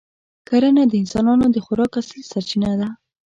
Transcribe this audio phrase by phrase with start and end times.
[0.47, 2.89] کرنه د انسانانو د خوراک اصلي سرچینه ده.